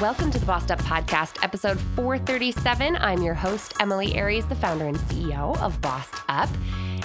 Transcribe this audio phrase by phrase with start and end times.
[0.00, 2.96] Welcome to the Bossed Up Podcast, episode 437.
[2.96, 6.48] I'm your host, Emilie Aries, the founder and CEO of Bossed Up.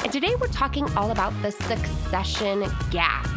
[0.01, 3.27] And today we're talking all about the succession gap.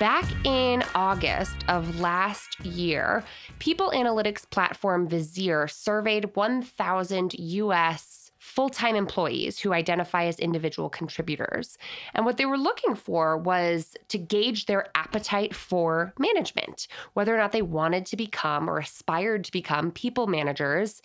[0.00, 3.22] Back in August of last year,
[3.58, 11.78] people analytics platform Visier surveyed 1,000 US full time employees who identify as individual contributors.
[12.12, 17.38] And what they were looking for was to gauge their appetite for management, whether or
[17.38, 21.00] not they wanted to become or aspired to become people managers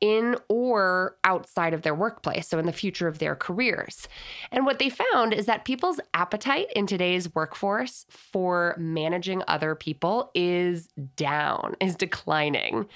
[0.00, 4.08] in or outside of their workplace, so in the future of their careers.
[4.50, 10.32] And what they found is that people's appetite in today's workforce for managing other people
[10.34, 12.88] is down, is declining.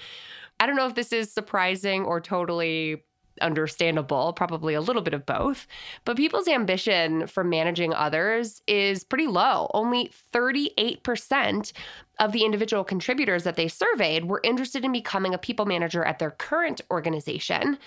[0.59, 3.05] I don't know if this is surprising or totally
[3.41, 5.67] understandable, probably a little bit of both.
[6.05, 9.71] But people's ambition for managing others is pretty low.
[9.75, 11.73] Only 38%
[12.19, 16.19] of the individual contributors that they surveyed were interested in becoming a people manager at
[16.19, 17.79] their current organization.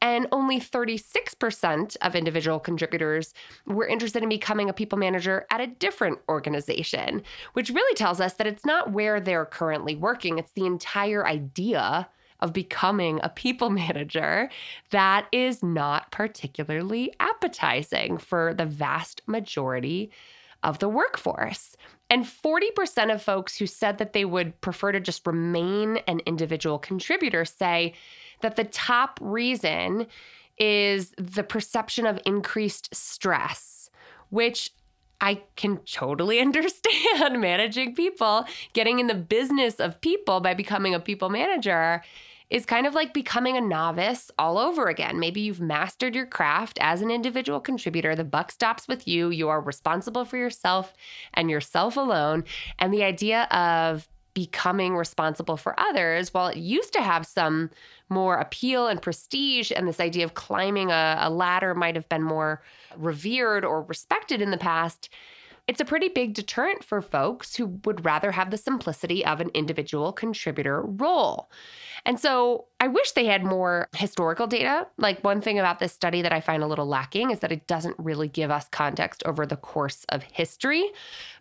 [0.00, 3.34] And only 36% of individual contributors
[3.66, 7.22] were interested in becoming a people manager at a different organization,
[7.54, 12.08] which really tells us that it's not where they're currently working, it's the entire idea
[12.40, 14.50] of becoming a people manager
[14.90, 20.10] that is not particularly appetizing for the vast majority
[20.62, 21.76] of the workforce.
[22.10, 26.78] And 40% of folks who said that they would prefer to just remain an individual
[26.78, 27.94] contributor say
[28.40, 30.06] that the top reason
[30.58, 33.90] is the perception of increased stress,
[34.30, 34.70] which
[35.20, 41.00] I can totally understand managing people, getting in the business of people by becoming a
[41.00, 42.02] people manager
[42.50, 45.20] is kind of like becoming a novice all over again.
[45.20, 48.16] Maybe you've mastered your craft as an individual contributor.
[48.16, 49.28] The buck stops with you.
[49.30, 50.94] You are responsible for yourself
[51.34, 52.44] and yourself alone.
[52.78, 57.70] And the idea of becoming responsible for others, while it used to have some
[58.08, 62.22] more appeal and prestige, and this idea of climbing a, a ladder might have been
[62.22, 62.62] more
[62.96, 65.08] revered or respected in the past,
[65.68, 69.50] it's a pretty big deterrent for folks who would rather have the simplicity of an
[69.52, 71.50] individual contributor role.
[72.06, 74.86] And so I wish they had more historical data.
[74.96, 77.66] Like one thing about this study that I find a little lacking is that it
[77.66, 80.90] doesn't really give us context over the course of history.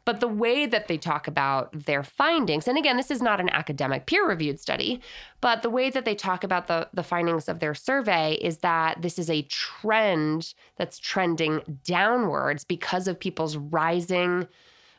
[0.07, 3.49] But the way that they talk about their findings, and again, this is not an
[3.49, 5.01] academic peer reviewed study,
[5.41, 9.01] but the way that they talk about the, the findings of their survey is that
[9.01, 14.47] this is a trend that's trending downwards because of people's rising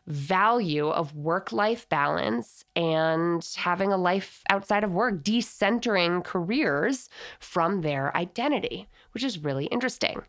[0.09, 7.09] value of work life balance and having a life outside of work, decentering careers
[7.39, 10.23] from their identity, which is really interesting.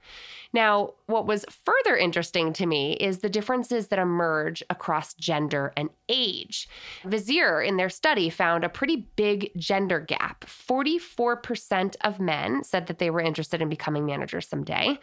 [0.52, 5.90] Now, what was further interesting to me is the differences that emerge across gender and
[6.10, 6.68] age.
[7.06, 10.46] Visier, in their study, found a pretty big gender gap.
[10.46, 15.00] 44% of men said that they were interested in becoming managers someday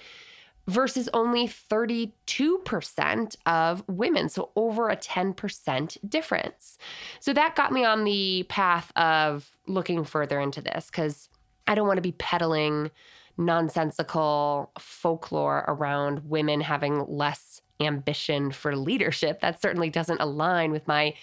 [0.67, 4.29] versus only 32% of women.
[4.29, 6.79] So over a 10% difference.
[7.21, 11.29] So that got me on the path of looking further into this because
[11.67, 12.91] I don't want to be peddling
[13.39, 19.41] nonsensical folklore around women having less ambition for leadership.
[19.41, 21.15] That certainly doesn't align with my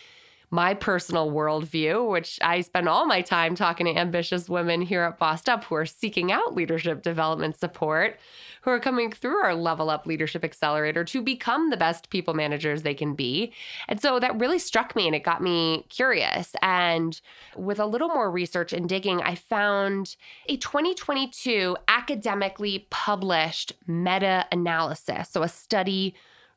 [0.53, 5.17] my personal worldview, which I spend all my time talking to ambitious women here at
[5.17, 8.19] Bossed Up who are seeking out leadership development support,
[8.61, 12.83] who are coming through our Level Up Leadership Accelerator to become the best people managers
[12.83, 13.51] they can be.
[13.87, 16.55] And so that really struck me and it got me curious.
[16.61, 17.19] And
[17.55, 20.15] with a little more research and digging, I found
[20.47, 25.29] a 2022 academically published meta analysis.
[25.31, 26.13] So a study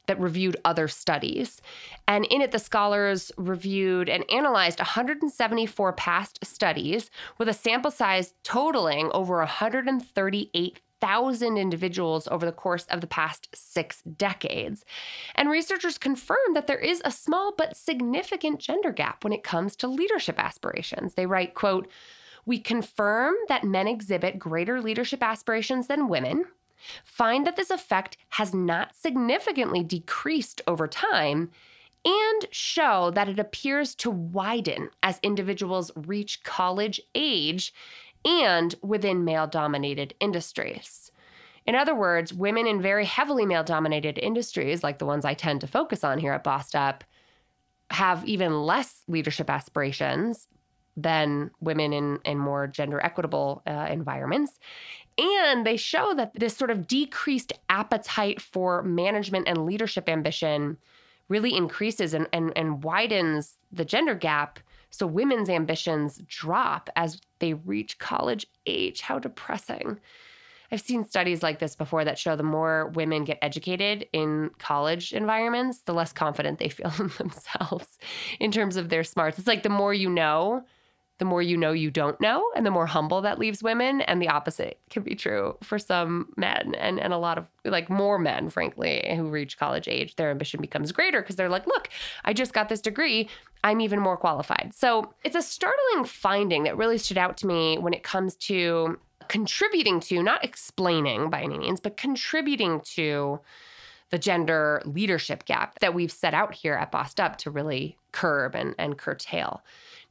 [0.06, 1.60] that reviewed other studies.
[2.08, 8.34] And in it, the scholars reviewed and analyzed 174 past studies with a sample size
[8.42, 14.84] totaling over 138,000 individuals over the course of the past six decades.
[15.34, 19.76] And researchers confirmed that there is a small but significant gender gap when it comes
[19.76, 21.14] to leadership aspirations.
[21.14, 21.88] They write, quote,
[22.46, 26.44] we confirm that men exhibit greater leadership aspirations than women,
[27.04, 31.50] find that this effect has not significantly decreased over time,
[32.04, 37.74] and show that it appears to widen as individuals reach college age
[38.24, 41.10] and within male dominated industries.
[41.66, 45.60] In other words, women in very heavily male dominated industries, like the ones I tend
[45.62, 47.02] to focus on here at Bossed Up,
[47.90, 50.46] have even less leadership aspirations
[50.96, 54.58] than women in, in more gender equitable uh, environments.
[55.18, 60.76] And they show that this sort of decreased appetite for management and leadership ambition
[61.28, 64.60] really increases and, and, and widens the gender gap
[64.90, 69.00] So women's ambitions drop as they reach college age.
[69.00, 69.98] How depressing.
[70.70, 75.12] I've seen studies like this before that show the more women get educated in college
[75.12, 77.98] environments, the less confident they feel in themselves
[78.40, 79.38] in terms of their smarts.
[79.38, 80.64] It's like the more you know,
[81.18, 84.02] the more you know you don't know, and the more humble that leaves women.
[84.02, 87.88] And the opposite can be true for some men and, and a lot of like
[87.88, 90.16] more men, frankly, who reach college age.
[90.16, 91.88] Their ambition becomes greater because they're like, look,
[92.24, 93.28] I just got this degree.
[93.64, 94.72] I'm even more qualified.
[94.74, 98.98] So it's a startling finding that really stood out to me when it comes to
[99.28, 103.40] contributing to, not explaining by any means, but contributing to
[104.10, 108.54] the gender leadership gap that we've set out here at Bossed Up to really curb
[108.54, 109.62] and, and curtail.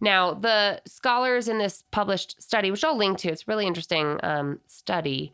[0.02, 4.60] Now, the scholars in this published study, which I'll link to, it's really interesting um,
[4.68, 5.32] study.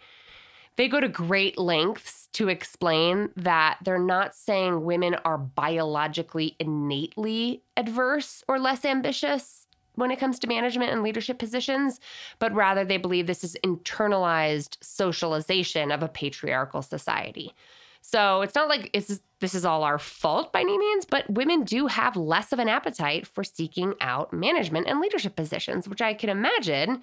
[0.78, 7.64] They go to great lengths to explain that they're not saying women are biologically innately
[7.76, 12.00] adverse or less ambitious when it comes to management and leadership positions,
[12.40, 17.54] but rather they believe this is internalized socialization of a patriarchal society.
[18.02, 21.64] So it's not like it's this is all our fault by any means, but women
[21.64, 26.14] do have less of an appetite for seeking out management and leadership positions, which I
[26.14, 27.02] can imagine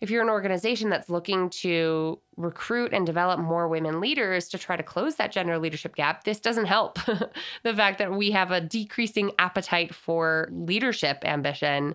[0.00, 4.76] if you're an organization that's looking to recruit and develop more women leaders to try
[4.76, 6.98] to close that gender leadership gap, this doesn't help.
[7.62, 11.94] the fact that we have a decreasing appetite for leadership ambition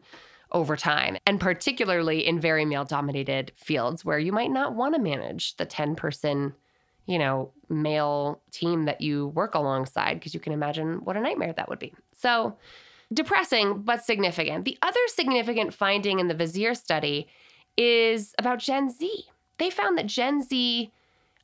[0.54, 5.02] over time, and particularly in very male dominated fields where you might not want to
[5.02, 6.54] manage the 10 person
[7.08, 11.54] you know, male team that you work alongside because you can imagine what a nightmare
[11.54, 11.94] that would be.
[12.14, 12.58] So,
[13.14, 14.66] depressing but significant.
[14.66, 17.28] The other significant finding in the Visier study
[17.78, 19.26] is about Gen Z.
[19.58, 20.92] They found that Gen Z,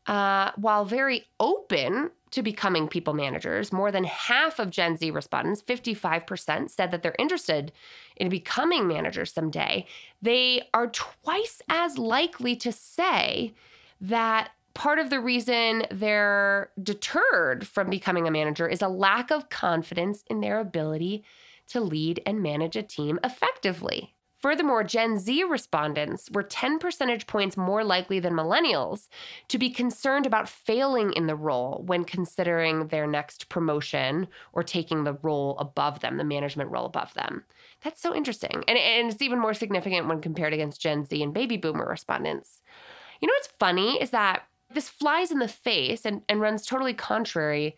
[0.08, 5.62] uh, while very open to becoming people managers, more than half of Gen Z respondents,
[5.62, 7.72] 55%, said that they're interested
[8.18, 9.86] in becoming managers someday.
[10.22, 13.54] They are twice as likely to say
[14.02, 19.50] that part of the reason they're deterred from becoming a manager is a lack of
[19.50, 21.24] confidence in their ability
[21.68, 24.14] to lead and manage a team effectively.
[24.44, 29.08] Furthermore, Gen Z respondents were 10 percentage points more likely than millennials
[29.48, 35.06] to be concerned about failing in the role when considering their next promotion or taking
[35.06, 37.46] the role above them, the management role above them.
[37.86, 38.66] That's so interesting.
[38.68, 42.62] And, and it's even more significant when compared against Gen Z and baby boomer respondents.
[43.22, 44.44] You know what's funny is that
[44.74, 47.76] this flies in the face and, and runs totally contrary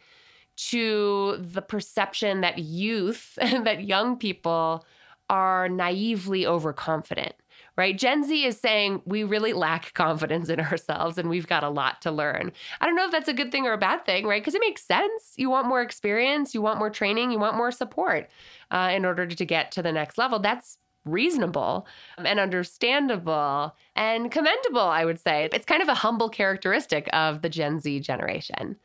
[0.57, 4.85] to the perception that youth and that young people
[5.29, 7.33] are naively overconfident
[7.77, 7.97] right?
[7.97, 12.01] Gen Z is saying we really lack confidence in ourselves and we've got a lot
[12.01, 12.51] to learn.
[12.79, 14.41] I don't know if that's a good thing or a bad thing, right?
[14.41, 15.33] Because it makes sense.
[15.35, 18.29] You want more experience, you want more training, you want more support
[18.71, 20.39] uh, in order to get to the next level.
[20.39, 21.87] That's reasonable
[22.17, 25.49] and understandable and commendable, I would say.
[25.53, 28.75] It's kind of a humble characteristic of the Gen Z generation.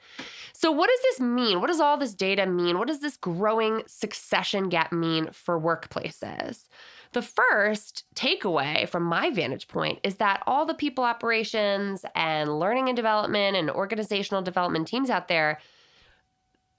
[0.53, 1.61] So, what does this mean?
[1.61, 2.79] What does all this data mean?
[2.79, 6.69] What does this growing succession gap mean for workplaces?
[7.13, 12.89] The first takeaway from my vantage point is that all the people operations and learning
[12.89, 15.59] and development and organizational development teams out there,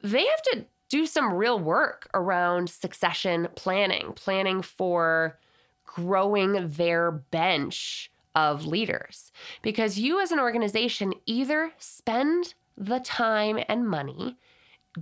[0.02, 5.40] they have to do some real work around succession planning, planning for
[5.86, 9.32] growing their bench of leaders.
[9.62, 14.38] Because you, as an organization, either spend the time and money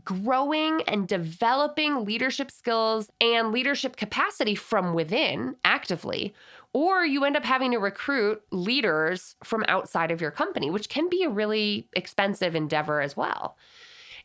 [0.05, 6.35] growing and developing leadership skills and leadership capacity from within actively,
[6.71, 11.09] or you end up having to recruit leaders from outside of your company, which can
[11.09, 13.57] be a really expensive endeavor as well.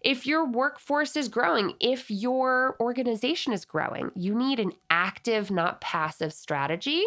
[0.05, 5.81] If your workforce is growing, if your organization is growing, you need an active, not
[5.81, 7.03] passive strategy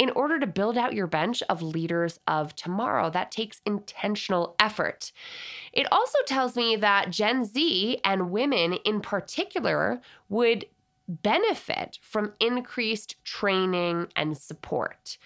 [0.00, 3.08] in order to build out your bench of leaders of tomorrow.
[3.08, 5.12] That takes intentional effort.
[5.72, 10.66] It also tells me that Gen Z and women in particular would
[11.06, 15.18] benefit from increased training and support.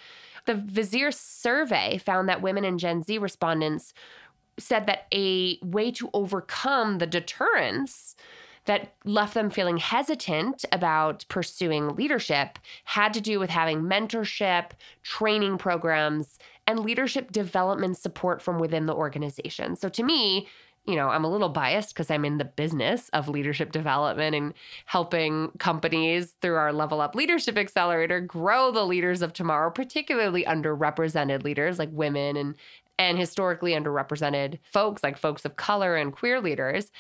[0.47, 3.95] The Visier survey found that women and Gen Z respondents
[4.59, 8.17] said that a way to overcome the deterrence
[8.67, 14.71] that left them feeling hesitant about pursuing leadership had to do with having mentorship,
[15.03, 19.77] training programs, and leadership development support from within the organization.
[19.77, 20.49] So to me,
[20.87, 24.53] you know, I'm a little biased because I'm in the business of leadership development and
[24.85, 31.43] helping companies through our Level Up Leadership Accelerator grow the leaders of tomorrow, particularly underrepresented
[31.43, 32.55] leaders like women and
[32.99, 36.91] and historically underrepresented folks like folks of color and queer leaders.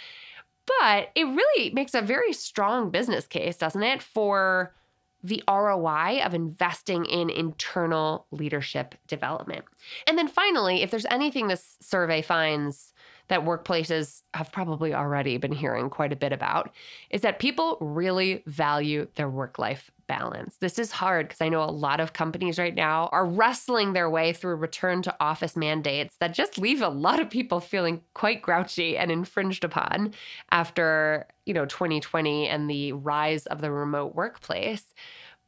[0.80, 4.74] But it really makes a very strong business case, doesn't it, for
[5.22, 9.64] the ROI of investing in internal leadership development.
[10.06, 12.93] And then finally, if there's anything this survey finds
[13.28, 16.70] that workplaces have probably already been hearing quite a bit about,
[17.10, 20.56] is that people really value their work life balance.
[20.56, 24.10] This is hard because I know a lot of companies right now are wrestling their
[24.10, 28.42] way through return to office mandates that just leave a lot of people feeling quite
[28.42, 30.12] grouchy and infringed upon
[30.50, 34.92] after, you know, 2020 and the rise of the remote workplace.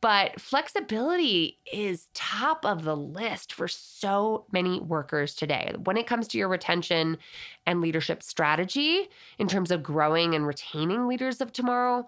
[0.00, 5.72] But flexibility is top of the list for so many workers today.
[5.84, 7.18] When it comes to your retention
[7.66, 12.06] and leadership strategy, in terms of growing and retaining leaders of tomorrow,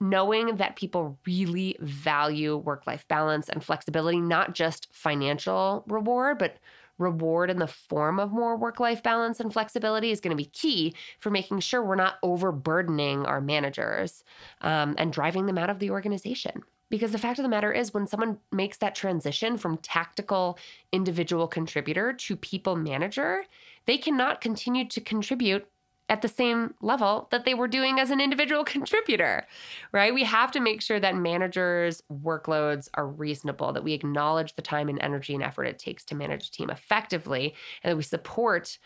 [0.00, 6.58] knowing that people really value work life balance and flexibility, not just financial reward, but
[6.98, 10.50] reward in the form of more work life balance and flexibility is going to be
[10.50, 14.22] key for making sure we're not overburdening our managers
[14.60, 16.62] um, and driving them out of the organization.
[16.90, 20.58] Because the fact of the matter is, when someone makes that transition from tactical
[20.92, 23.44] individual contributor to people manager,
[23.86, 25.66] they cannot continue to contribute
[26.10, 29.46] at the same level that they were doing as an individual contributor,
[29.92, 30.12] right?
[30.12, 34.88] We have to make sure that managers' workloads are reasonable, that we acknowledge the time
[34.88, 38.78] and energy and effort it takes to manage a team effectively, and that we support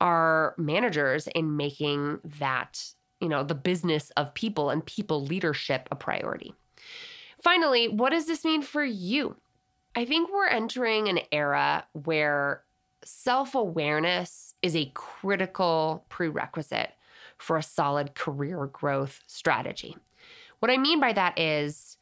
[0.00, 2.84] our managers in making that,
[3.20, 6.52] you know, the business of people and people leadership a priority.
[7.44, 9.36] Finally, what does this mean for you?
[9.94, 12.64] I think we're entering an era where
[13.04, 16.92] self awareness is a critical prerequisite
[17.36, 19.94] for a solid career growth strategy.
[20.60, 21.98] What I mean by that is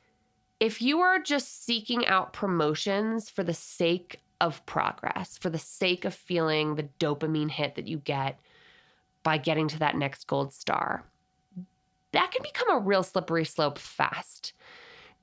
[0.60, 6.04] if you are just seeking out promotions for the sake of progress, for the sake
[6.04, 8.38] of feeling the dopamine hit that you get
[9.24, 11.04] by getting to that next gold star,
[12.12, 14.52] that can become a real slippery slope fast.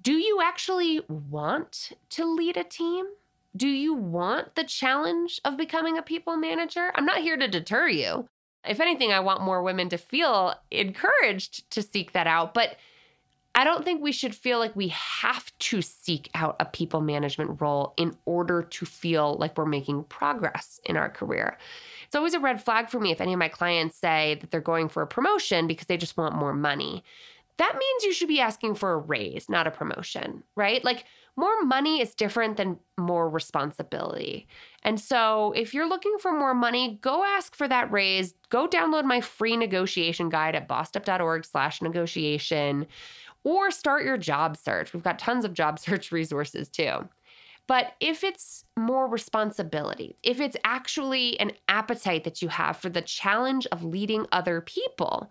[0.02, 3.06] Do you actually want to lead a team?
[3.56, 6.92] Do you want the challenge of becoming a people manager?
[6.96, 8.28] I'm not here to deter you.
[8.66, 12.54] If anything, I want more women to feel encouraged to seek that out.
[12.54, 12.78] But
[13.56, 17.60] I don't think we should feel like we have to seek out a people management
[17.60, 21.58] role in order to feel like we're making progress in our career.
[22.06, 24.62] It's always a red flag for me if any of my clients say that they're
[24.62, 27.04] going for a promotion because they just want more money
[27.60, 30.84] that means you should be asking for a raise, not a promotion, right?
[30.84, 31.04] Like
[31.36, 34.48] more money is different than more responsibility.
[34.84, 38.34] And so if you're looking for more money, go ask for that raise.
[38.48, 42.88] Go download my free negotiation guide at bossedup.org slash negotiation
[43.44, 44.94] or start your job search.
[44.94, 47.10] We've got tons of job search resources too.
[47.68, 53.02] But if it's more responsibility, if it's actually an appetite that you have for the
[53.02, 55.30] challenge of leading other people,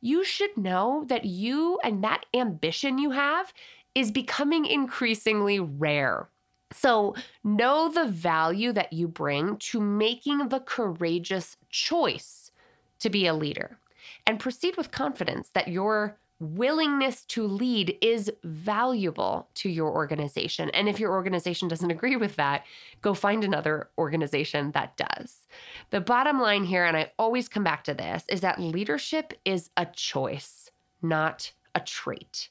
[0.00, 3.52] you should know that you and that ambition you have
[3.94, 6.28] is becoming increasingly rare.
[6.72, 12.52] So, know the value that you bring to making the courageous choice
[13.00, 13.78] to be a leader
[14.26, 20.70] and proceed with confidence that your willingness to lead is valuable to your organization.
[20.70, 22.64] And if your organization doesn't agree with that,
[23.02, 25.46] go find another organization that does.
[25.90, 29.70] The bottom line here, and I always come back to this, is that leadership is
[29.76, 30.70] a choice,
[31.02, 32.50] not a trait.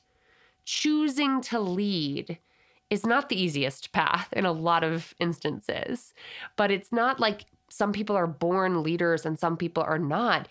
[0.66, 2.40] Choosing to lead
[2.90, 6.14] is not the easiest path in a lot of instances,
[6.56, 10.48] but it's not like some people are born leaders and some people are not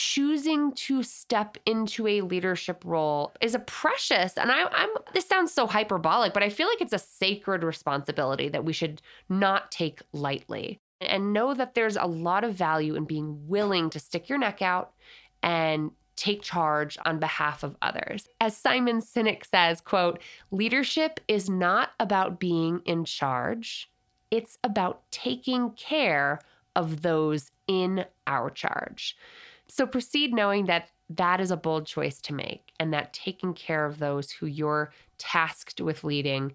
[0.00, 5.52] choosing to step into a leadership role is a precious and I, am this sounds
[5.52, 10.00] so hyperbolic but i feel like it's a sacred responsibility that we should not take
[10.12, 14.38] lightly and know that there's a lot of value in being willing to stick your
[14.38, 14.92] neck out
[15.42, 18.28] and take charge on behalf of others.
[18.40, 20.20] As simon sinek says quote
[20.52, 23.90] leadership is not about being in charge.
[24.30, 26.38] It's about taking care
[26.76, 29.16] of those in our charge
[29.68, 33.86] so proceed knowing that that is a bold choice to make and that taking care
[33.86, 36.52] of those who you're tasked with leading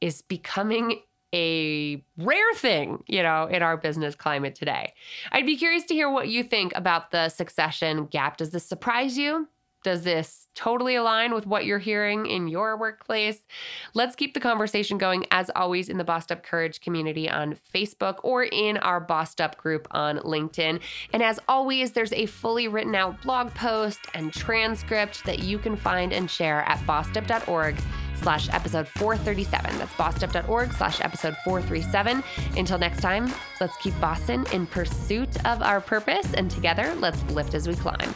[0.00, 1.00] is becoming
[1.34, 4.92] a rare thing, you know, in our business climate today.
[5.32, 8.36] I'd be curious to hear what you think about the succession gap.
[8.36, 9.48] Does this surprise you?
[9.86, 13.46] Does this totally align with what you're hearing in your workplace?
[13.94, 18.16] Let's keep the conversation going, as always, in the Bossed Up Courage community on Facebook
[18.24, 20.80] or in our Bossed Up group on LinkedIn.
[21.12, 25.76] And as always, there's a fully written out blog post and transcript that you can
[25.76, 27.76] find and share at bossedup.org
[28.16, 29.78] slash episode 437.
[29.78, 32.24] That's bossedup.org slash episode 437.
[32.56, 37.54] Until next time, let's keep bossing in pursuit of our purpose, and together, let's lift
[37.54, 38.12] as we climb.